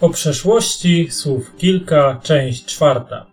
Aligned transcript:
O 0.00 0.08
przeszłości 0.08 1.10
słów 1.10 1.56
kilka, 1.56 2.20
część 2.22 2.64
czwarta. 2.64 3.26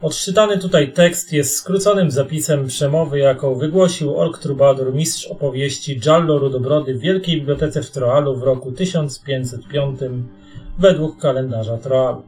Odczytany 0.00 0.58
tutaj 0.58 0.92
tekst 0.92 1.32
jest 1.32 1.56
skróconym 1.56 2.10
zapisem 2.10 2.66
przemowy, 2.66 3.18
jaką 3.18 3.54
wygłosił 3.54 4.16
Ork 4.16 4.38
Trubadur, 4.38 4.94
mistrz 4.94 5.26
opowieści 5.26 6.00
Giallo 6.00 6.38
Rudobrody 6.38 6.94
w 6.94 7.00
Wielkiej 7.00 7.36
Bibliotece 7.36 7.82
w 7.82 7.90
Troalu 7.90 8.36
w 8.36 8.42
roku 8.42 8.72
1505 8.72 10.00
według 10.78 11.20
kalendarza 11.20 11.78
Troalu. 11.78 12.22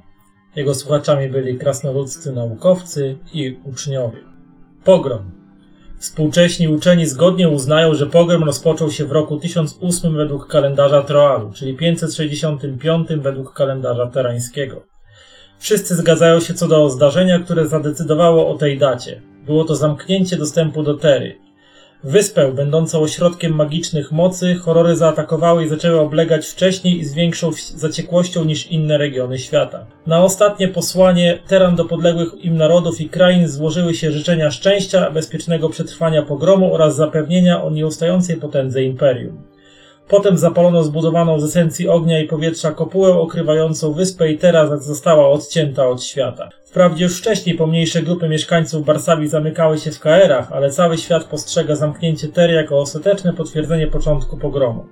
Jego 0.56 0.74
słuchaczami 0.74 1.28
byli 1.28 1.58
krasnoludzcy 1.58 2.32
naukowcy 2.32 3.18
i 3.32 3.56
uczniowie. 3.64 4.18
Pogrom. 4.84 5.37
Współcześni 5.98 6.68
uczeni 6.68 7.06
zgodnie 7.06 7.48
uznają, 7.48 7.94
że 7.94 8.06
pogrom 8.06 8.44
rozpoczął 8.44 8.90
się 8.90 9.04
w 9.04 9.12
roku 9.12 9.36
1008 9.36 10.16
według 10.16 10.46
kalendarza 10.46 11.02
Troalu, 11.02 11.52
czyli 11.54 11.76
565 11.76 13.08
według 13.16 13.52
kalendarza 13.52 14.06
terańskiego. 14.06 14.82
Wszyscy 15.58 15.96
zgadzają 15.96 16.40
się 16.40 16.54
co 16.54 16.68
do 16.68 16.90
zdarzenia, 16.90 17.38
które 17.38 17.68
zadecydowało 17.68 18.48
o 18.48 18.58
tej 18.58 18.78
dacie. 18.78 19.22
Było 19.46 19.64
to 19.64 19.76
zamknięcie 19.76 20.36
dostępu 20.36 20.82
do 20.82 20.94
Tery. 20.94 21.47
Wyspę, 22.04 22.52
będącą 22.52 23.00
ośrodkiem 23.00 23.54
magicznych 23.54 24.12
mocy, 24.12 24.54
horrory 24.54 24.96
zaatakowały 24.96 25.64
i 25.64 25.68
zaczęły 25.68 26.00
oblegać 26.00 26.46
wcześniej 26.46 26.98
i 26.98 27.04
z 27.04 27.14
większą 27.14 27.50
zaciekłością 27.76 28.44
niż 28.44 28.66
inne 28.66 28.98
regiony 28.98 29.38
świata. 29.38 29.86
Na 30.06 30.24
ostatnie 30.24 30.68
posłanie 30.68 31.38
Teran 31.46 31.76
do 31.76 31.84
podległych 31.84 32.44
im 32.44 32.56
narodów 32.56 33.00
i 33.00 33.08
krain 33.08 33.48
złożyły 33.48 33.94
się 33.94 34.10
życzenia 34.10 34.50
szczęścia, 34.50 35.10
bezpiecznego 35.10 35.68
przetrwania 35.68 36.22
pogromu 36.22 36.74
oraz 36.74 36.96
zapewnienia 36.96 37.62
o 37.62 37.70
nieustającej 37.70 38.36
potędze 38.36 38.82
imperium. 38.82 39.42
Potem 40.08 40.38
zapalono 40.38 40.84
zbudowaną 40.84 41.40
z 41.40 41.44
esencji 41.44 41.88
ognia 41.88 42.20
i 42.20 42.28
powietrza 42.28 42.72
kopułę 42.72 43.12
okrywającą 43.12 43.92
wyspę 43.92 44.32
i 44.32 44.38
teraz 44.38 44.84
została 44.84 45.28
odcięta 45.28 45.88
od 45.88 46.02
świata. 46.02 46.48
Wprawdzie 46.64 47.04
już 47.04 47.18
wcześniej 47.18 47.56
pomniejsze 47.56 48.02
grupy 48.02 48.28
mieszkańców 48.28 48.84
Barsawi 48.84 49.28
zamykały 49.28 49.78
się 49.78 49.90
w 49.90 50.00
KR-ach, 50.00 50.52
ale 50.52 50.70
cały 50.70 50.98
świat 50.98 51.24
postrzega 51.24 51.76
zamknięcie 51.76 52.28
Tery 52.28 52.52
jako 52.52 52.78
ostateczne 52.78 53.32
potwierdzenie 53.32 53.86
początku 53.86 54.36
pogromu. 54.36 54.86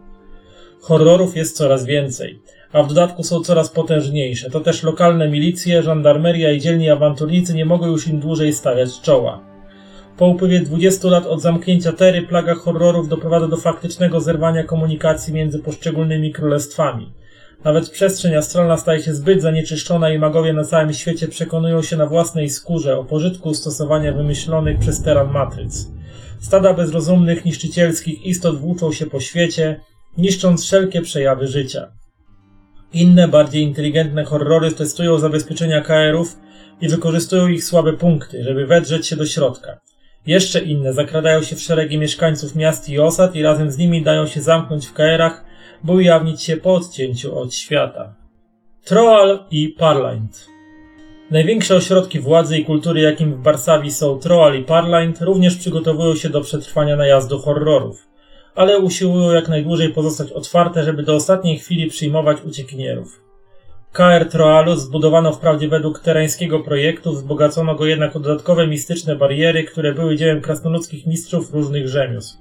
Horrorów 0.80 1.36
jest 1.36 1.56
coraz 1.56 1.84
więcej, 1.84 2.42
a 2.72 2.82
w 2.82 2.88
dodatku 2.88 3.22
są 3.22 3.40
coraz 3.40 3.68
potężniejsze. 3.68 4.50
To 4.50 4.60
też 4.60 4.82
lokalne 4.82 5.28
milicje, 5.28 5.82
żandarmeria 5.82 6.52
i 6.52 6.60
dzielni 6.60 6.90
awanturnicy 6.90 7.54
nie 7.54 7.64
mogą 7.64 7.86
już 7.86 8.08
im 8.08 8.20
dłużej 8.20 8.52
stawiać 8.52 9.00
czoła. 9.00 9.45
Po 10.16 10.26
upływie 10.26 10.60
20 10.60 11.08
lat 11.08 11.26
od 11.26 11.42
zamknięcia 11.42 11.92
Tery 11.92 12.22
plaga 12.22 12.54
horrorów 12.54 13.08
doprowadza 13.08 13.48
do 13.48 13.56
faktycznego 13.56 14.20
zerwania 14.20 14.64
komunikacji 14.64 15.34
między 15.34 15.58
poszczególnymi 15.58 16.32
królestwami. 16.32 17.12
Nawet 17.64 17.90
przestrzeń 17.90 18.34
astralna 18.34 18.76
staje 18.76 19.02
się 19.02 19.14
zbyt 19.14 19.42
zanieczyszczona 19.42 20.10
i 20.10 20.18
magowie 20.18 20.52
na 20.52 20.64
całym 20.64 20.92
świecie 20.92 21.28
przekonują 21.28 21.82
się 21.82 21.96
na 21.96 22.06
własnej 22.06 22.50
skórze 22.50 22.98
o 22.98 23.04
pożytku 23.04 23.54
stosowania 23.54 24.12
wymyślonych 24.12 24.78
przez 24.78 25.02
Teran 25.02 25.30
matryc. 25.30 25.88
Stada 26.40 26.74
bezrozumnych, 26.74 27.44
niszczycielskich 27.44 28.26
istot 28.26 28.58
włóczą 28.58 28.92
się 28.92 29.06
po 29.06 29.20
świecie, 29.20 29.80
niszcząc 30.18 30.64
wszelkie 30.64 31.02
przejawy 31.02 31.48
życia. 31.48 31.92
Inne, 32.92 33.28
bardziej 33.28 33.62
inteligentne 33.62 34.24
horrory 34.24 34.72
testują 34.72 35.18
zabezpieczenia 35.18 35.80
KR-ów 35.80 36.36
i 36.80 36.88
wykorzystują 36.88 37.48
ich 37.48 37.64
słabe 37.64 37.92
punkty, 37.92 38.44
żeby 38.44 38.66
wedrzeć 38.66 39.06
się 39.06 39.16
do 39.16 39.26
środka. 39.26 39.85
Jeszcze 40.26 40.60
inne 40.60 40.92
zakradają 40.92 41.42
się 41.42 41.56
w 41.56 41.60
szeregi 41.60 41.98
mieszkańców 41.98 42.54
miast 42.54 42.88
i 42.88 42.98
osad 42.98 43.36
i 43.36 43.42
razem 43.42 43.70
z 43.70 43.78
nimi 43.78 44.02
dają 44.02 44.26
się 44.26 44.42
zamknąć 44.42 44.86
w 44.86 44.92
KR-ach, 44.92 45.44
by 45.84 45.92
ujawnić 45.92 46.42
się 46.42 46.56
po 46.56 46.74
odcięciu 46.74 47.38
od 47.38 47.54
świata. 47.54 48.14
Troal 48.84 49.44
i 49.50 49.68
Parlaint 49.68 50.46
Największe 51.30 51.76
ośrodki 51.76 52.20
władzy 52.20 52.58
i 52.58 52.64
kultury, 52.64 53.00
jakim 53.00 53.34
w 53.34 53.42
Barsawi 53.42 53.90
są 53.90 54.18
Troal 54.18 54.60
i 54.60 54.64
Parlaint, 54.64 55.20
również 55.20 55.56
przygotowują 55.56 56.14
się 56.14 56.28
do 56.28 56.40
przetrwania 56.40 56.96
najazdu 56.96 57.38
horrorów, 57.38 58.08
ale 58.54 58.78
usiłują 58.78 59.32
jak 59.32 59.48
najdłużej 59.48 59.88
pozostać 59.92 60.32
otwarte, 60.32 60.84
żeby 60.84 61.02
do 61.02 61.14
ostatniej 61.14 61.58
chwili 61.58 61.86
przyjmować 61.86 62.38
uciekinierów. 62.44 63.25
KR 63.96 64.28
Troalu 64.30 64.76
zbudowano 64.76 65.32
wprawdzie 65.32 65.68
według 65.68 65.98
terańskiego 65.98 66.60
projektu, 66.60 67.12
wzbogacono 67.12 67.74
go 67.74 67.86
jednak 67.86 68.16
o 68.16 68.20
dodatkowe 68.20 68.66
mistyczne 68.66 69.16
bariery, 69.16 69.64
które 69.64 69.94
były 69.94 70.16
dziełem 70.16 70.40
krasnoludzkich 70.40 71.06
mistrzów 71.06 71.54
różnych 71.54 71.88
rzemiosł. 71.88 72.38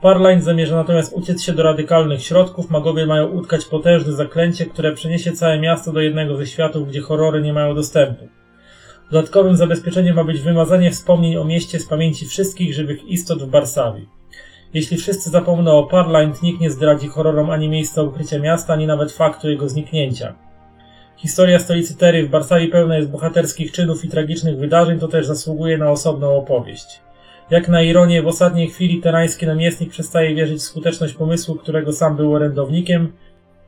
Parline 0.00 0.42
zamierza 0.42 0.76
natomiast 0.76 1.12
uciec 1.12 1.42
się 1.42 1.52
do 1.52 1.62
radykalnych 1.62 2.22
środków, 2.22 2.70
magowie 2.70 3.06
mają 3.06 3.28
utkać 3.28 3.64
potężne 3.64 4.12
zaklęcie, 4.12 4.66
które 4.66 4.92
przeniesie 4.92 5.32
całe 5.32 5.58
miasto 5.58 5.92
do 5.92 6.00
jednego 6.00 6.36
ze 6.36 6.46
światów, 6.46 6.88
gdzie 6.88 7.00
horrory 7.00 7.42
nie 7.42 7.52
mają 7.52 7.74
dostępu. 7.74 8.28
Dodatkowym 9.10 9.56
zabezpieczeniem 9.56 10.16
ma 10.16 10.24
być 10.24 10.40
wymazanie 10.40 10.90
wspomnień 10.90 11.36
o 11.36 11.44
mieście 11.44 11.80
z 11.80 11.88
pamięci 11.88 12.26
wszystkich 12.26 12.74
żywych 12.74 13.04
istot 13.04 13.42
w 13.42 13.46
Barsawi. 13.46 14.08
Jeśli 14.74 14.96
wszyscy 14.96 15.30
zapomną 15.30 15.78
o 15.78 15.86
Parline, 15.86 16.32
nikt 16.42 16.60
nie 16.60 16.70
zdradzi 16.70 17.08
horrorom 17.08 17.50
ani 17.50 17.68
miejsca 17.68 18.02
ukrycia 18.02 18.38
miasta, 18.38 18.72
ani 18.72 18.86
nawet 18.86 19.12
faktu 19.12 19.50
jego 19.50 19.68
zniknięcia. 19.68 20.51
Historia 21.22 21.58
stolicy 21.58 21.96
Tery 21.96 22.26
w 22.26 22.30
Barsawi 22.30 22.68
pełna 22.68 22.96
jest 22.96 23.10
bohaterskich 23.10 23.72
czynów 23.72 24.04
i 24.04 24.08
tragicznych 24.08 24.58
wydarzeń, 24.58 24.98
to 24.98 25.08
też 25.08 25.26
zasługuje 25.26 25.78
na 25.78 25.90
osobną 25.90 26.36
opowieść. 26.36 27.00
Jak 27.50 27.68
na 27.68 27.82
ironię, 27.82 28.22
w 28.22 28.26
ostatniej 28.26 28.70
chwili 28.70 29.00
terański 29.00 29.46
namiestnik 29.46 29.90
przestaje 29.90 30.34
wierzyć 30.34 30.58
w 30.58 30.62
skuteczność 30.62 31.14
pomysłu, 31.14 31.54
którego 31.54 31.92
sam 31.92 32.16
był 32.16 32.34
orędownikiem 32.34 33.12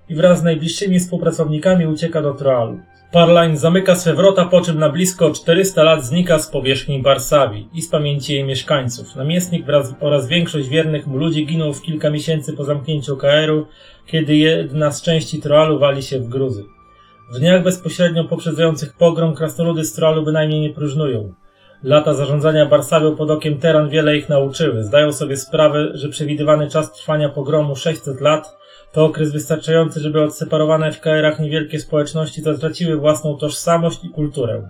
i 0.09 0.15
wraz 0.15 0.41
z 0.41 0.43
najbliższymi 0.43 1.01
współpracownikami 1.01 1.87
ucieka 1.87 2.23
do 2.23 2.35
Troalu. 2.35 2.79
Parline 3.13 3.57
zamyka 3.57 3.95
swe 3.95 4.15
wrota, 4.15 4.45
po 4.45 4.61
czym 4.61 4.79
na 4.79 4.89
blisko 4.89 5.31
400 5.31 5.83
lat 5.83 6.05
znika 6.05 6.39
z 6.39 6.51
powierzchni 6.51 7.03
Barsawi 7.03 7.69
i 7.75 7.83
z 7.83 7.89
pamięci 7.89 8.35
jej 8.35 8.45
mieszkańców. 8.45 9.17
Namiestnik 9.17 9.67
wraz, 9.67 9.95
oraz 10.01 10.29
większość 10.29 10.69
wiernych 10.69 11.07
mu 11.07 11.17
ludzi 11.17 11.47
giną 11.47 11.73
w 11.73 11.83
kilka 11.83 12.11
miesięcy 12.11 12.53
po 12.53 12.65
zamknięciu 12.65 13.17
KR-u, 13.17 13.67
kiedy 14.07 14.37
jedna 14.37 14.93
z 14.93 15.03
części 15.03 15.41
Troalu 15.41 15.79
wali 15.79 16.03
się 16.03 16.21
w 16.21 16.29
gruzy. 16.29 16.65
W 17.31 17.39
dniach 17.39 17.63
bezpośrednio 17.63 18.25
poprzedzających 18.25 18.93
pogrom 18.93 19.35
krasnoludy 19.35 19.85
z 19.85 19.93
Troalu 19.93 20.25
bynajmniej 20.25 20.61
nie 20.61 20.71
próżnują. 20.71 21.35
Lata 21.83 22.15
zarządzania 22.15 22.67
Barsawią 22.67 23.17
pod 23.17 23.31
okiem 23.31 23.59
Teran 23.59 23.89
wiele 23.89 24.17
ich 24.17 24.29
nauczyły. 24.29 24.85
Zdają 24.85 25.13
sobie 25.13 25.37
sprawę, 25.37 25.89
że 25.95 26.09
przewidywany 26.09 26.71
czas 26.71 26.93
trwania 26.93 27.29
pogromu 27.29 27.77
600 27.77 28.21
lat 28.21 28.57
to 28.93 29.05
okres 29.05 29.33
wystarczający, 29.33 30.01
żeby 30.01 30.23
odseparowane 30.23 30.93
w 30.93 31.01
KR-ach 31.01 31.41
niewielkie 31.41 31.81
społeczności 31.81 32.43
zatraciły 32.43 32.97
własną 32.97 33.37
tożsamość 33.37 34.05
i 34.05 34.09
kulturę. 34.09 34.69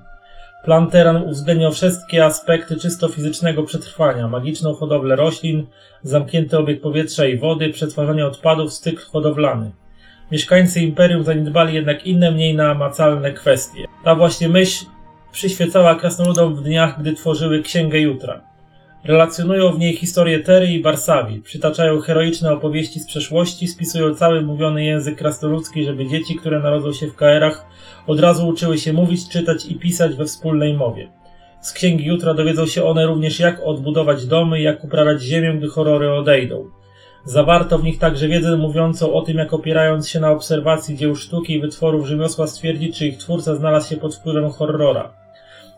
Plan 0.64 0.90
Teran 0.90 1.22
uwzględniał 1.22 1.72
wszystkie 1.72 2.24
aspekty 2.24 2.76
czysto 2.76 3.08
fizycznego 3.08 3.62
przetrwania, 3.62 4.28
magiczną 4.28 4.74
hodowlę 4.74 5.16
roślin, 5.16 5.66
zamknięty 6.02 6.58
obieg 6.58 6.80
powietrza 6.80 7.26
i 7.26 7.38
wody, 7.38 7.70
przetwarzanie 7.70 8.26
odpadów 8.26 8.72
z 8.72 8.80
cykl 8.80 9.02
hodowlany. 9.12 9.72
Mieszkańcy 10.34 10.80
imperium 10.80 11.24
zaniedbali 11.24 11.74
jednak 11.74 12.06
inne, 12.06 12.30
mniej 12.30 12.54
namacalne 12.54 13.32
kwestie. 13.32 13.84
Ta 14.04 14.14
właśnie 14.14 14.48
myśl 14.48 14.84
przyświecała 15.32 15.94
krasnoludom 15.94 16.54
w 16.54 16.62
dniach, 16.62 17.00
gdy 17.00 17.12
tworzyły 17.12 17.62
Księgę 17.62 18.00
Jutra. 18.00 18.40
Relacjonują 19.04 19.72
w 19.72 19.78
niej 19.78 19.96
historię 19.96 20.40
Tery 20.40 20.66
i 20.66 20.82
Barsawi, 20.82 21.40
przytaczają 21.40 22.00
heroiczne 22.00 22.52
opowieści 22.52 23.00
z 23.00 23.06
przeszłości, 23.06 23.68
spisują 23.68 24.14
cały 24.14 24.42
mówiony 24.42 24.84
język 24.84 25.18
krasnoludzki, 25.18 25.84
żeby 25.84 26.06
dzieci, 26.06 26.36
które 26.36 26.60
narodzą 26.60 26.92
się 26.92 27.06
w 27.06 27.16
KR-ach, 27.16 27.66
od 28.06 28.20
razu 28.20 28.48
uczyły 28.48 28.78
się 28.78 28.92
mówić, 28.92 29.28
czytać 29.28 29.66
i 29.66 29.74
pisać 29.74 30.14
we 30.14 30.24
wspólnej 30.24 30.74
mowie. 30.74 31.08
Z 31.60 31.72
Księgi 31.72 32.04
Jutra 32.04 32.34
dowiedzą 32.34 32.66
się 32.66 32.84
one 32.84 33.06
również, 33.06 33.40
jak 33.40 33.60
odbudować 33.64 34.26
domy, 34.26 34.60
jak 34.60 34.84
uprawiać 34.84 35.22
ziemię, 35.22 35.54
gdy 35.54 35.68
horrory 35.68 36.12
odejdą. 36.12 36.70
Zawarto 37.24 37.78
w 37.78 37.84
nich 37.84 37.98
także 37.98 38.28
wiedzę 38.28 38.56
mówiącą 38.56 39.12
o 39.12 39.22
tym, 39.22 39.36
jak 39.36 39.52
opierając 39.52 40.08
się 40.08 40.20
na 40.20 40.30
obserwacji 40.30 40.96
dzieł 40.96 41.16
sztuki 41.16 41.54
i 41.54 41.60
wytworów 41.60 42.06
rzemiosła 42.06 42.46
stwierdzić, 42.46 42.98
czy 42.98 43.06
ich 43.06 43.18
twórca 43.18 43.54
znalazł 43.54 43.88
się 43.90 43.96
pod 43.96 44.16
wpływem 44.16 44.50
horrora. 44.50 45.12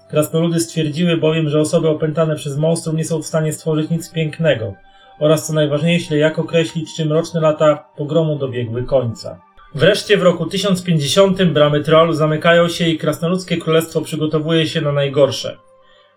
Krasnoludy 0.08 0.60
stwierdziły 0.60 1.16
bowiem, 1.16 1.48
że 1.48 1.60
osoby 1.60 1.88
opętane 1.88 2.36
przez 2.36 2.56
monstrum 2.56 2.96
nie 2.96 3.04
są 3.04 3.22
w 3.22 3.26
stanie 3.26 3.52
stworzyć 3.52 3.90
nic 3.90 4.12
pięknego 4.12 4.74
oraz 5.18 5.46
co 5.46 5.52
najważniejsze, 5.52 6.18
jak 6.18 6.38
określić, 6.38 6.96
czy 6.96 7.04
mroczne 7.04 7.40
lata 7.40 7.88
pogromu 7.96 8.38
dobiegły 8.38 8.84
końca. 8.84 9.40
Wreszcie 9.74 10.18
w 10.18 10.22
roku 10.22 10.46
1050 10.46 11.44
bramy 11.44 11.80
Troalu 11.80 12.12
zamykają 12.12 12.68
się 12.68 12.88
i 12.88 12.98
krasnoludzkie 12.98 13.56
królestwo 13.56 14.00
przygotowuje 14.00 14.66
się 14.66 14.80
na 14.80 14.92
najgorsze. 14.92 15.56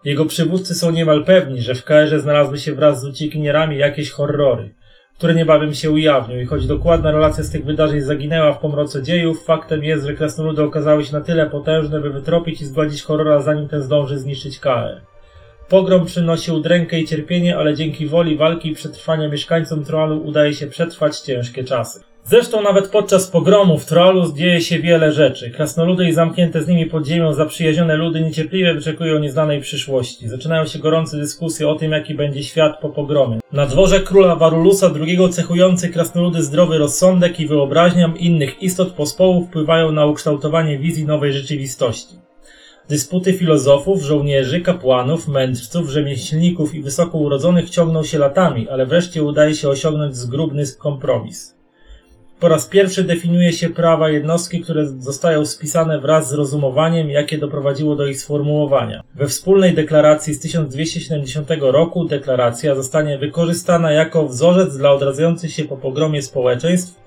Jego 0.04 0.26
przywódcy 0.26 0.76
są 0.76 0.92
niemal 0.92 1.26
pewni, 1.26 1.62
że 1.62 1.76
w 1.76 1.84
KR 1.84 2.20
znalazły 2.20 2.58
się 2.58 2.76
wraz 2.76 3.02
z 3.02 3.06
uciekinierami 3.06 3.78
jakieś 3.78 4.12
horrory 4.12 4.79
które 5.20 5.36
niebawem 5.36 5.74
się 5.74 5.92
ujawnią 5.92 6.38
i 6.38 6.46
choć 6.46 6.68
dokładna 6.68 7.12
relacja 7.12 7.44
z 7.44 7.50
tych 7.50 7.66
wydarzeń 7.66 8.02
zaginęła 8.02 8.54
w 8.54 8.60
pomroce 8.60 9.04
dziejów, 9.04 9.46
faktem 9.46 9.84
jest, 9.84 10.06
że 10.06 10.14
krasnoludy 10.14 10.64
okazały 10.64 11.06
się 11.06 11.14
na 11.14 11.22
tyle 11.22 11.50
potężne, 11.50 12.02
by 12.02 12.10
wytropić 12.10 12.62
i 12.62 12.66
zgładzić 12.66 13.04
horrora, 13.04 13.42
zanim 13.42 13.68
ten 13.68 13.82
zdąży 13.82 14.20
zniszczyć 14.20 14.60
Kaę. 14.60 15.02
Pogrom 15.70 16.06
przynosi 16.06 16.52
udrękę 16.52 17.00
i 17.00 17.08
cierpienie, 17.08 17.58
ale 17.58 17.76
dzięki 17.76 18.08
woli 18.08 18.38
walki 18.38 18.70
i 18.72 18.76
przetrwania 18.76 19.30
mieszkańcom 19.30 19.84
Troalu 19.84 20.24
udaje 20.24 20.54
się 20.54 20.68
przetrwać 20.68 21.20
ciężkie 21.20 21.64
czasy. 21.64 22.09
Zresztą 22.26 22.62
nawet 22.62 22.88
podczas 22.88 23.28
pogromu 23.28 23.78
w 23.78 23.86
Trollus 23.86 24.34
dzieje 24.34 24.62
się 24.62 24.80
wiele 24.80 25.12
rzeczy. 25.12 25.52
Krasnoludy 25.52 26.06
i 26.06 26.14
zamknięte 26.14 26.64
z 26.64 26.68
nimi 26.68 26.86
pod 26.86 27.08
ziemią 27.08 27.34
zaprzyjaźnione 27.34 27.96
ludy 27.96 28.22
niecierpliwie 28.22 28.74
wyczekują 28.74 29.20
nieznanej 29.20 29.62
przyszłości. 29.62 30.30
Zaczynają 30.30 30.66
się 30.66 30.80
gorące 30.80 31.18
dyskusje 31.18 31.70
o 31.70 31.76
tym, 31.76 31.92
jaki 31.92 32.16
będzie 32.16 32.44
świat 32.44 32.80
po 32.82 32.90
pogromie. 32.90 33.40
Na 33.54 33.66
dworze 33.66 34.00
króla 34.00 34.36
Warulusa 34.36 34.92
II 35.02 35.30
cechujący 35.30 35.90
krasnoludy 35.90 36.44
zdrowy 36.44 36.78
rozsądek 36.78 37.40
i 37.40 37.48
wyobraźnią 37.48 38.14
innych 38.14 38.64
istot 38.64 38.94
pospołu 38.94 39.46
wpływają 39.46 39.92
na 39.92 40.06
ukształtowanie 40.06 40.80
wizji 40.80 41.06
nowej 41.06 41.34
rzeczywistości. 41.34 42.16
Dysputy 42.90 43.34
filozofów, 43.34 44.02
żołnierzy, 44.02 44.62
kapłanów, 44.62 45.28
mędrców, 45.28 45.90
rzemieślników 45.90 46.76
i 46.76 46.82
wysoko 46.82 47.18
urodzonych 47.18 47.70
ciągną 47.70 48.04
się 48.04 48.18
latami, 48.18 48.70
ale 48.70 48.86
wreszcie 48.86 49.24
udaje 49.24 49.56
się 49.56 49.70
osiągnąć 49.70 50.18
zgrubny 50.18 50.64
kompromis. 50.80 51.59
Po 52.40 52.48
raz 52.48 52.66
pierwszy 52.66 53.04
definiuje 53.04 53.54
się 53.54 53.70
prawa 53.70 54.10
jednostki, 54.10 54.62
które 54.62 54.86
zostają 54.86 55.46
spisane 55.46 56.00
wraz 56.00 56.30
z 56.30 56.34
rozumowaniem, 56.34 57.10
jakie 57.10 57.38
doprowadziło 57.38 57.96
do 57.96 58.08
ich 58.08 58.22
sformułowania. 58.22 59.04
We 59.16 59.28
wspólnej 59.28 59.74
deklaracji 59.74 60.34
z 60.34 60.40
1270 60.40 61.50
roku 61.60 62.06
deklaracja 62.06 62.76
zostanie 62.76 63.18
wykorzystana 63.18 63.92
jako 63.92 64.28
wzorzec 64.28 64.78
dla 64.78 64.92
odradzających 64.92 65.52
się 65.52 65.66
po 65.66 65.78
pogromie 65.78 66.22
społeczeństw, 66.22 67.00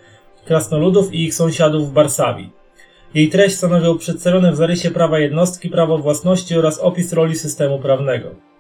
krasnoludów 0.45 1.15
i 1.15 1.25
ich 1.25 1.35
sąsiadów 1.35 1.91
w 1.91 1.93
Barsawii. 1.93 2.53
Jej 3.15 3.29
treść 3.29 3.57
stanowią 3.57 3.99
przedstawione 3.99 4.53
w 4.53 4.57
zarysie 4.57 4.91
prawa 4.91 5.19
jednostki, 5.19 5.71
prawo 5.71 5.99
własności 5.99 6.57
oraz 6.59 6.79
opis 6.79 7.13
roli 7.13 7.37
systemu 7.37 7.79
prawnego. 7.79 8.52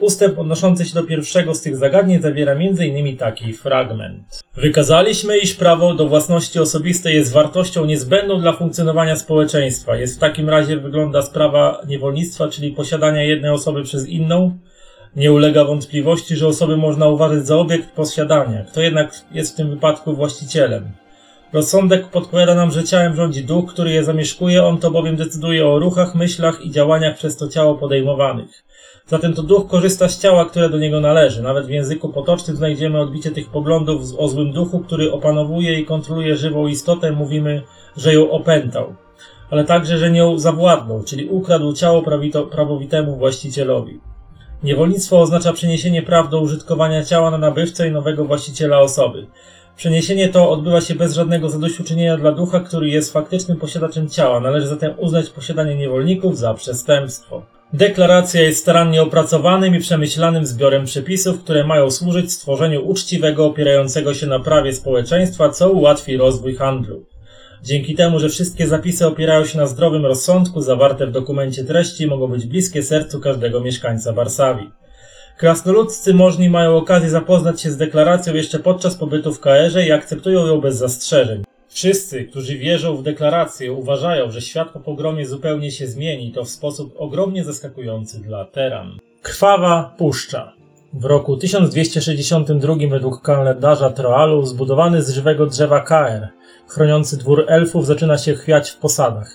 Ustęp 0.00 0.38
odnoszący 0.38 0.84
się 0.84 0.94
do 0.94 1.02
pierwszego 1.02 1.54
z 1.54 1.60
tych 1.60 1.76
zagadnień 1.76 2.22
zawiera 2.22 2.52
m.in. 2.52 3.16
taki 3.16 3.52
fragment. 3.52 4.40
Wykazaliśmy, 4.56 5.38
iż 5.38 5.54
prawo 5.54 5.94
do 5.94 6.08
własności 6.08 6.58
osobistej 6.58 7.14
jest 7.14 7.32
wartością 7.32 7.84
niezbędną 7.84 8.40
dla 8.40 8.52
funkcjonowania 8.52 9.16
społeczeństwa. 9.16 9.96
Jest 9.96 10.16
w 10.16 10.18
takim 10.18 10.48
razie 10.48 10.76
wygląda 10.76 11.22
sprawa 11.22 11.82
niewolnictwa, 11.86 12.48
czyli 12.48 12.72
posiadania 12.72 13.22
jednej 13.22 13.50
osoby 13.50 13.82
przez 13.82 14.08
inną. 14.08 14.58
Nie 15.16 15.32
ulega 15.32 15.64
wątpliwości, 15.64 16.36
że 16.36 16.46
osoby 16.46 16.76
można 16.76 17.08
uważać 17.08 17.46
za 17.46 17.56
obiekt 17.56 17.92
posiadania. 17.92 18.64
Kto 18.64 18.80
jednak 18.80 19.12
jest 19.32 19.52
w 19.52 19.56
tym 19.56 19.70
wypadku 19.70 20.14
właścicielem? 20.14 20.92
Rozsądek 21.52 22.08
podpowiada 22.08 22.54
nam, 22.54 22.70
że 22.70 22.84
ciałem 22.84 23.16
rządzi 23.16 23.44
duch, 23.44 23.72
który 23.72 23.90
je 23.90 24.04
zamieszkuje, 24.04 24.64
on 24.64 24.78
to 24.78 24.90
bowiem 24.90 25.16
decyduje 25.16 25.68
o 25.68 25.78
ruchach, 25.78 26.14
myślach 26.14 26.64
i 26.64 26.70
działaniach 26.70 27.16
przez 27.16 27.36
to 27.36 27.48
ciało 27.48 27.74
podejmowanych. 27.74 28.64
Zatem 29.06 29.34
to 29.34 29.42
duch 29.42 29.66
korzysta 29.66 30.08
z 30.08 30.18
ciała, 30.18 30.44
które 30.44 30.70
do 30.70 30.78
niego 30.78 31.00
należy. 31.00 31.42
Nawet 31.42 31.66
w 31.66 31.70
języku 31.70 32.08
potocznym 32.08 32.56
znajdziemy 32.56 33.00
odbicie 33.00 33.30
tych 33.30 33.48
poglądów 33.50 34.02
o 34.18 34.28
złym 34.28 34.52
duchu, 34.52 34.80
który 34.80 35.12
opanowuje 35.12 35.80
i 35.80 35.84
kontroluje 35.84 36.36
żywą 36.36 36.66
istotę. 36.66 37.12
Mówimy, 37.12 37.62
że 37.96 38.14
ją 38.14 38.30
opętał. 38.30 38.94
Ale 39.50 39.64
także, 39.64 39.98
że 39.98 40.10
nią 40.10 40.38
zawładnął, 40.38 41.02
czyli 41.04 41.28
ukradł 41.28 41.72
ciało 41.72 42.02
prawito, 42.02 42.46
prawowitemu 42.46 43.16
właścicielowi. 43.16 44.00
Niewolnictwo 44.62 45.20
oznacza 45.20 45.52
przeniesienie 45.52 46.02
praw 46.02 46.30
do 46.30 46.40
użytkowania 46.40 47.04
ciała 47.04 47.30
na 47.30 47.38
nabywcę 47.38 47.88
i 47.88 47.92
nowego 47.92 48.24
właściciela 48.24 48.78
osoby. 48.80 49.26
Przeniesienie 49.78 50.28
to 50.28 50.50
odbywa 50.50 50.80
się 50.80 50.94
bez 50.94 51.14
żadnego 51.14 51.50
zadośćuczynienia 51.50 52.16
dla 52.16 52.32
ducha, 52.32 52.60
który 52.60 52.88
jest 52.88 53.12
faktycznym 53.12 53.58
posiadaczem 53.58 54.08
ciała. 54.08 54.40
Należy 54.40 54.66
zatem 54.66 54.94
uznać 54.96 55.30
posiadanie 55.30 55.76
niewolników 55.76 56.38
za 56.38 56.54
przestępstwo. 56.54 57.42
Deklaracja 57.72 58.40
jest 58.40 58.60
starannie 58.60 59.02
opracowanym 59.02 59.74
i 59.76 59.80
przemyślanym 59.80 60.46
zbiorem 60.46 60.84
przepisów, 60.84 61.40
które 61.40 61.64
mają 61.64 61.90
służyć 61.90 62.32
stworzeniu 62.32 62.88
uczciwego, 62.88 63.46
opierającego 63.46 64.14
się 64.14 64.26
na 64.26 64.40
prawie 64.40 64.72
społeczeństwa, 64.72 65.48
co 65.48 65.70
ułatwi 65.70 66.16
rozwój 66.16 66.54
handlu. 66.54 67.04
Dzięki 67.62 67.94
temu, 67.94 68.20
że 68.20 68.28
wszystkie 68.28 68.66
zapisy 68.66 69.06
opierają 69.06 69.44
się 69.44 69.58
na 69.58 69.66
zdrowym 69.66 70.06
rozsądku, 70.06 70.60
zawarte 70.60 71.06
w 71.06 71.12
dokumencie 71.12 71.64
treści 71.64 72.06
mogą 72.06 72.26
być 72.26 72.46
bliskie 72.46 72.82
sercu 72.82 73.20
każdego 73.20 73.60
mieszkańca 73.60 74.12
Warszawi. 74.12 74.70
Krasnoludcy 75.38 76.14
możni 76.14 76.50
mają 76.50 76.76
okazję 76.76 77.10
zapoznać 77.10 77.60
się 77.60 77.70
z 77.70 77.76
deklaracją 77.76 78.34
jeszcze 78.34 78.58
podczas 78.58 78.96
pobytu 78.96 79.34
w 79.34 79.40
KR 79.40 79.84
i 79.86 79.92
akceptują 79.92 80.46
ją 80.46 80.60
bez 80.60 80.76
zastrzeżeń. 80.76 81.42
Wszyscy, 81.68 82.24
którzy 82.24 82.58
wierzą 82.58 82.96
w 82.96 83.02
deklarację, 83.02 83.72
uważają, 83.72 84.30
że 84.30 84.40
świat 84.40 84.70
po 84.70 84.80
pogromie 84.80 85.26
zupełnie 85.26 85.70
się 85.70 85.86
zmieni, 85.86 86.32
to 86.32 86.44
w 86.44 86.48
sposób 86.48 86.94
ogromnie 86.96 87.44
zaskakujący 87.44 88.20
dla 88.20 88.44
Teran. 88.44 88.98
Krwawa 89.22 89.94
Puszcza 89.98 90.52
w 90.92 91.04
roku 91.04 91.36
1262 91.36 92.74
według 92.90 93.22
kalendarza 93.22 93.90
Troalu 93.90 94.46
zbudowany 94.46 95.02
z 95.02 95.10
żywego 95.10 95.46
drzewa 95.46 95.80
Kaer, 95.80 96.28
chroniący 96.68 97.16
dwór 97.16 97.44
elfów, 97.48 97.86
zaczyna 97.86 98.18
się 98.18 98.34
chwiać 98.34 98.70
w 98.70 98.76
posadach. 98.76 99.30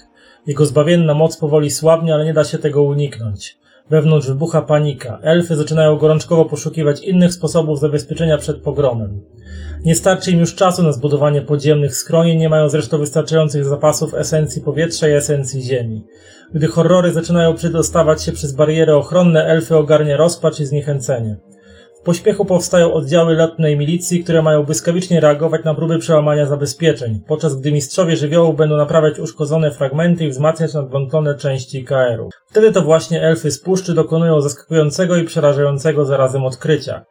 Jego 0.47 0.65
zbawienna 0.65 1.13
moc 1.13 1.37
powoli 1.37 1.71
słabnie, 1.71 2.13
ale 2.13 2.25
nie 2.25 2.33
da 2.33 2.43
się 2.43 2.57
tego 2.57 2.83
uniknąć. 2.83 3.62
Wewnątrz 3.89 4.27
wybucha 4.27 4.61
panika. 4.61 5.19
Elfy 5.21 5.55
zaczynają 5.55 5.97
gorączkowo 5.97 6.45
poszukiwać 6.45 7.03
innych 7.03 7.33
sposobów 7.33 7.79
zabezpieczenia 7.79 8.37
przed 8.37 8.61
pogromem. 8.61 9.21
Nie 9.85 9.95
starczy 9.95 10.31
im 10.31 10.39
już 10.39 10.55
czasu 10.55 10.83
na 10.83 10.91
zbudowanie 10.91 11.41
podziemnych 11.41 11.95
schronień, 11.95 12.37
nie 12.37 12.49
mają 12.49 12.69
zresztą 12.69 12.97
wystarczających 12.97 13.65
zapasów 13.65 14.13
esencji 14.13 14.61
powietrza 14.61 15.09
i 15.09 15.11
esencji 15.11 15.61
ziemi. 15.61 16.03
Gdy 16.53 16.67
horrory 16.67 17.13
zaczynają 17.13 17.55
przedostawać 17.55 18.23
się 18.23 18.31
przez 18.31 18.51
bariery 18.51 18.95
ochronne, 18.95 19.45
elfy 19.45 19.77
ogarnia 19.77 20.17
rozpacz 20.17 20.59
i 20.59 20.65
zniechęcenie. 20.65 21.35
Pośpiechu 22.03 22.45
powstają 22.45 22.93
oddziały 22.93 23.35
lotnej 23.35 23.77
milicji, 23.77 24.23
które 24.23 24.41
mają 24.41 24.63
błyskawicznie 24.63 25.19
reagować 25.19 25.63
na 25.63 25.75
próby 25.75 25.99
przełamania 25.99 26.45
zabezpieczeń, 26.45 27.21
podczas 27.27 27.55
gdy 27.55 27.71
mistrzowie 27.71 28.15
żywiołu 28.15 28.53
będą 28.53 28.77
naprawiać 28.77 29.19
uszkodzone 29.19 29.71
fragmenty 29.71 30.25
i 30.25 30.29
wzmacniać 30.29 30.73
nadwątlone 30.73 31.35
części 31.35 31.83
KR-u. 31.83 32.29
Wtedy 32.49 32.71
to 32.71 32.81
właśnie 32.81 33.21
elfy 33.21 33.51
z 33.51 33.59
puszczy 33.59 33.93
dokonują 33.93 34.41
zaskakującego 34.41 35.17
i 35.17 35.23
przerażającego 35.23 36.05
zarazem 36.05 36.45
odkrycia. 36.45 37.05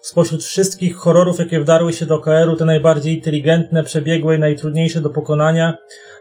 Spośród 0.00 0.44
wszystkich 0.44 0.96
horrorów, 0.96 1.38
jakie 1.38 1.60
wdarły 1.60 1.92
się 1.92 2.06
do 2.06 2.18
KR-u, 2.18 2.56
te 2.56 2.64
najbardziej 2.64 3.14
inteligentne, 3.14 3.84
przebiegłe 3.84 4.36
i 4.36 4.38
najtrudniejsze 4.38 5.00
do 5.00 5.10
pokonania, 5.10 5.76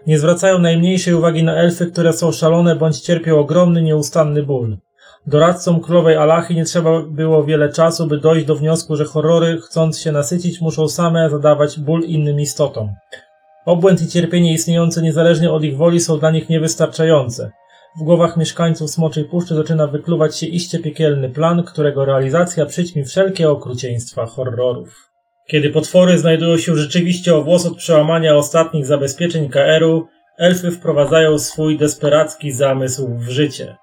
nie 0.08 0.20
zwracają 0.20 0.60
najmniejszej 0.60 1.14
uwagi 1.14 1.44
na 1.44 1.56
elfy, 1.56 1.92
które 1.92 2.14
są 2.14 2.32
szalone 2.32 2.76
bądź 2.76 3.00
cierpią 3.00 3.40
ogromny, 3.40 3.82
nieustanny 3.82 4.44
ból. 4.44 4.78
Doradcom 5.28 5.82
królowej 5.82 6.16
Alachy 6.16 6.54
nie 6.54 6.66
trzeba 6.66 7.02
było 7.02 7.44
wiele 7.44 7.70
czasu, 7.70 8.08
by 8.08 8.18
dojść 8.18 8.46
do 8.46 8.56
wniosku, 8.56 8.96
że 8.96 9.06
horrory, 9.06 9.58
chcąc 9.62 10.00
się 10.00 10.12
nasycić, 10.12 10.62
muszą 10.62 10.88
same 10.88 11.30
zadawać 11.30 11.80
ból 11.80 12.04
innym 12.04 12.40
istotom. 12.40 12.90
Obłęd 13.66 14.02
i 14.02 14.08
cierpienie 14.08 14.54
istniejące 14.54 15.02
niezależnie 15.02 15.52
od 15.52 15.64
ich 15.64 15.78
woli 15.78 16.00
są 16.00 16.20
dla 16.20 16.32
nich 16.32 16.50
niewystarczające. 16.50 17.52
W 18.02 18.04
głowach 18.04 18.38
mieszkańców 18.38 18.90
Smoczej 18.90 19.26
Puszczy 19.26 19.56
zaczyna 19.56 19.88
wykluwać 19.88 20.38
się 20.38 20.46
iście 20.46 20.80
piekielny 20.80 21.30
plan, 21.30 21.64
którego 21.64 22.06
realizacja 22.06 22.66
przyćmi 22.66 23.06
wszelkie 23.06 23.50
okrucieństwa 23.50 24.26
horrorów. 24.26 25.12
Kiedy 25.48 25.70
potwory 25.70 26.18
znajdują 26.18 26.58
się 26.58 26.76
rzeczywiście 26.76 27.36
o 27.36 27.44
włos 27.44 27.66
od 27.66 27.78
przełamania 27.78 28.36
ostatnich 28.36 28.86
zabezpieczeń 28.86 29.50
KR-u, 29.50 30.08
elfy 30.38 30.72
wprowadzają 30.72 31.40
swój 31.40 31.78
desperacki 31.78 32.52
zamysł 32.52 33.18
w 33.18 33.30
życie. 33.30 33.78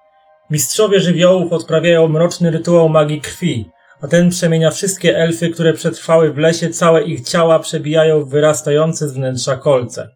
Mistrzowie 0.49 0.99
żywiołów 0.99 1.53
odprawiają 1.53 2.07
mroczny 2.07 2.51
rytuał 2.51 2.89
magii 2.89 3.21
krwi, 3.21 3.69
a 4.01 4.07
ten 4.07 4.29
przemienia 4.29 4.71
wszystkie 4.71 5.17
elfy, 5.17 5.49
które 5.49 5.73
przetrwały 5.73 6.33
w 6.33 6.37
lesie, 6.37 6.69
całe 6.69 7.03
ich 7.03 7.29
ciała 7.29 7.59
przebijają 7.59 8.25
wyrastające 8.25 9.09
z 9.09 9.13
wnętrza 9.13 9.57
kolce. 9.57 10.09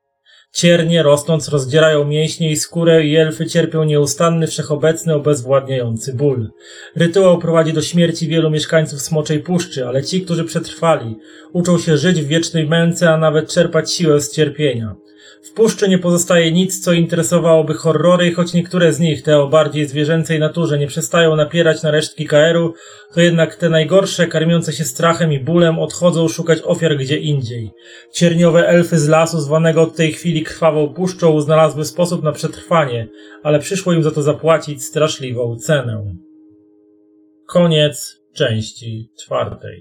Ciernie 0.54 1.04
rosnąc 1.04 1.50
rozdzierają 1.50 2.06
mięśnie 2.06 2.52
i 2.52 2.56
skórę 2.56 3.06
i 3.06 3.16
elfy 3.16 3.46
cierpią 3.46 3.84
nieustanny, 3.84 4.48
wszechobecny, 4.48 5.16
obezwładniający 5.16 6.14
ból. 6.14 6.50
Rytuał 6.96 7.38
prowadzi 7.38 7.74
do 7.74 7.82
śmierci 7.82 8.28
wielu 8.28 8.50
mieszkańców 8.50 9.02
Smoczej 9.02 9.40
Puszczy, 9.40 9.88
ale 9.88 10.04
ci, 10.04 10.22
którzy 10.22 10.44
przetrwali, 10.44 11.16
uczą 11.54 11.80
się 11.80 11.98
żyć 11.98 12.22
w 12.22 12.28
wiecznej 12.28 12.68
męce, 12.68 13.10
a 13.10 13.18
nawet 13.18 13.54
czerpać 13.54 13.92
siłę 13.92 14.22
z 14.22 14.32
cierpienia. 14.32 14.96
W 15.44 15.54
puszczy 15.54 15.90
nie 15.90 15.98
pozostaje 15.98 16.52
nic, 16.52 16.84
co 16.84 16.94
interesowałoby 16.94 17.74
horrory, 17.74 18.32
choć 18.32 18.54
niektóre 18.54 18.94
z 18.94 19.00
nich, 19.00 19.24
te 19.24 19.40
o 19.40 19.48
bardziej 19.48 19.88
zwierzęcej 19.88 20.40
naturze, 20.40 20.80
nie 20.80 20.88
przestają 20.88 21.36
napierać 21.36 21.84
na 21.84 21.92
resztki 21.92 22.26
KR-u, 22.26 22.74
to 23.14 23.22
jednak 23.22 23.56
te 23.56 23.70
najgorsze, 23.70 24.28
karmiące 24.28 24.74
się 24.74 24.84
strachem 24.84 25.34
i 25.34 25.40
bólem, 25.40 25.80
odchodzą 25.80 26.28
szukać 26.28 26.60
ofiar 26.64 26.98
gdzie 26.98 27.18
indziej. 27.18 27.72
Cierniowe 28.14 28.68
elfy 28.68 29.00
z 29.00 29.08
lasu, 29.08 29.40
zwanego 29.40 29.82
od 29.82 29.96
tej 29.96 30.12
chwili 30.12 30.44
krwawą 30.44 30.94
puszczą, 30.94 31.42
znalazły 31.42 31.86
sposób 31.86 32.24
na 32.24 32.32
przetrwanie, 32.32 33.08
ale 33.44 33.60
przyszło 33.60 33.94
im 33.94 34.04
za 34.04 34.12
to 34.12 34.22
zapłacić 34.22 34.84
straszliwą 34.84 35.56
cenę. 35.56 36.16
Koniec 37.48 38.20
części 38.34 39.10
czwartej. 39.20 39.78